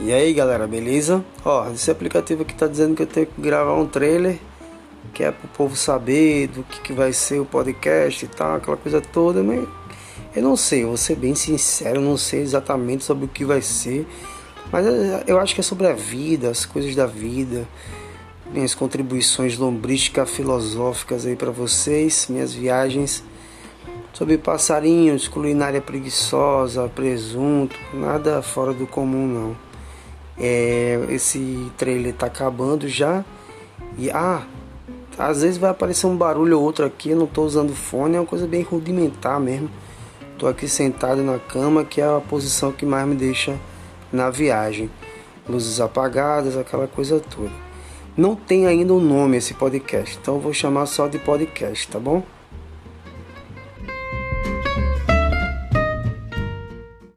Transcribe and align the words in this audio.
E 0.00 0.12
aí 0.12 0.32
galera, 0.32 0.66
beleza? 0.66 1.24
Ó, 1.44 1.70
esse 1.70 1.90
aplicativo 1.90 2.42
aqui 2.42 2.54
tá 2.54 2.66
dizendo 2.66 2.96
que 2.96 3.02
eu 3.02 3.06
tenho 3.06 3.26
que 3.26 3.40
gravar 3.40 3.74
um 3.74 3.86
trailer 3.86 4.38
que 5.12 5.22
é 5.22 5.30
pro 5.30 5.46
povo 5.48 5.76
saber 5.76 6.48
do 6.48 6.64
que, 6.64 6.80
que 6.80 6.92
vai 6.92 7.12
ser 7.12 7.38
o 7.38 7.44
podcast 7.44 8.24
e 8.24 8.28
tal, 8.28 8.56
aquela 8.56 8.76
coisa 8.76 9.00
toda, 9.00 9.42
mas 9.42 9.64
eu 10.34 10.42
não 10.42 10.56
sei, 10.56 10.84
vou 10.84 10.96
ser 10.96 11.14
bem 11.14 11.36
sincero, 11.36 12.00
não 12.00 12.16
sei 12.16 12.40
exatamente 12.40 13.04
sobre 13.04 13.26
o 13.26 13.28
que 13.28 13.44
vai 13.44 13.62
ser, 13.62 14.06
mas 14.72 14.84
eu 15.28 15.38
acho 15.38 15.54
que 15.54 15.60
é 15.60 15.64
sobre 15.64 15.86
a 15.86 15.92
vida, 15.92 16.50
as 16.50 16.66
coisas 16.66 16.96
da 16.96 17.06
vida, 17.06 17.68
minhas 18.52 18.74
contribuições 18.74 19.56
lombrísticas 19.56 20.28
filosóficas 20.30 21.24
aí 21.24 21.36
para 21.36 21.52
vocês, 21.52 22.26
minhas 22.28 22.52
viagens 22.52 23.22
sobre 24.12 24.36
passarinhos, 24.38 25.28
culinária 25.28 25.80
preguiçosa, 25.80 26.88
presunto, 26.88 27.76
nada 27.92 28.42
fora 28.42 28.72
do 28.72 28.86
comum 28.86 29.26
não. 29.26 29.73
É, 30.38 31.06
esse 31.10 31.70
trailer 31.76 32.14
tá 32.14 32.26
acabando 32.26 32.88
já. 32.88 33.24
E 33.96 34.10
ah, 34.10 34.42
às 35.18 35.42
vezes 35.42 35.56
vai 35.56 35.70
aparecer 35.70 36.06
um 36.06 36.16
barulho 36.16 36.58
ou 36.58 36.64
outro 36.64 36.84
aqui, 36.84 37.10
eu 37.10 37.16
não 37.16 37.26
tô 37.26 37.44
usando 37.44 37.74
fone, 37.74 38.16
é 38.16 38.20
uma 38.20 38.26
coisa 38.26 38.46
bem 38.46 38.62
rudimentar 38.62 39.38
mesmo. 39.38 39.70
Tô 40.38 40.48
aqui 40.48 40.68
sentado 40.68 41.22
na 41.22 41.38
cama, 41.38 41.84
que 41.84 42.00
é 42.00 42.04
a 42.04 42.20
posição 42.20 42.72
que 42.72 42.84
mais 42.84 43.06
me 43.06 43.14
deixa 43.14 43.56
na 44.12 44.30
viagem. 44.30 44.90
Luzes 45.48 45.80
apagadas, 45.80 46.56
aquela 46.56 46.88
coisa 46.88 47.20
toda. 47.20 47.52
Não 48.16 48.34
tem 48.34 48.66
ainda 48.66 48.92
um 48.92 49.00
nome 49.00 49.36
esse 49.36 49.54
podcast, 49.54 50.18
então 50.20 50.38
vou 50.38 50.52
chamar 50.52 50.86
só 50.86 51.06
de 51.06 51.18
podcast, 51.18 51.88
tá 51.88 51.98
bom? 51.98 52.22